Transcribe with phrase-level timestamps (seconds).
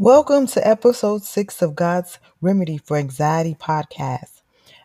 [0.00, 4.40] Welcome to episode six of God's Remedy for Anxiety podcast.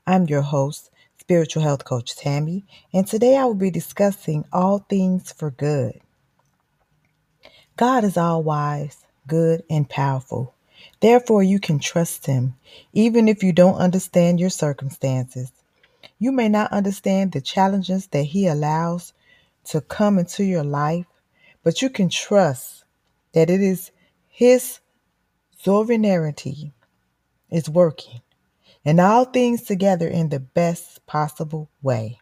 [0.05, 5.31] I'm your host, spiritual health coach Tammy, and today I will be discussing all things
[5.31, 6.01] for good.
[7.77, 10.53] God is all wise, good, and powerful.
[10.99, 12.55] Therefore, you can trust Him,
[12.91, 15.49] even if you don't understand your circumstances.
[16.19, 19.13] You may not understand the challenges that He allows
[19.67, 21.07] to come into your life,
[21.63, 22.83] but you can trust
[23.31, 23.91] that it is
[24.27, 24.81] His
[25.57, 26.73] sovereignty
[27.49, 28.21] is working
[28.83, 32.19] and all things together in the best possible way.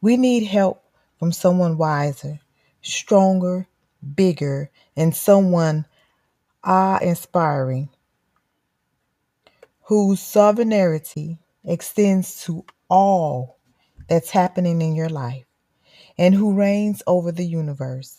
[0.00, 0.82] We need help
[1.18, 2.40] from someone wiser,
[2.80, 3.66] stronger,
[4.14, 5.86] bigger, and someone
[6.64, 7.90] awe inspiring
[9.82, 13.58] whose sovereignty extends to all
[14.08, 15.44] that's happening in your life
[16.18, 18.16] and who reigns over the universe.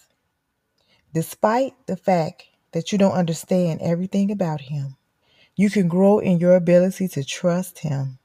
[1.14, 2.44] Despite the fact
[2.74, 4.98] that you don't understand everything about Him,
[5.56, 8.20] you can grow in your ability to trust Him.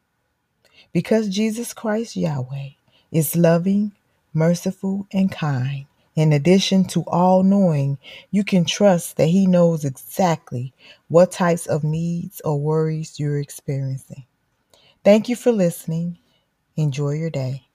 [0.93, 2.71] Because Jesus Christ Yahweh
[3.13, 3.93] is loving,
[4.33, 5.87] merciful, and kind.
[6.17, 7.99] In addition to all knowing,
[8.33, 10.73] you can trust that He knows exactly
[11.09, 14.25] what types of needs or worries you're experiencing.
[15.05, 16.19] Thank you for listening.
[16.77, 17.68] Enjoy your day.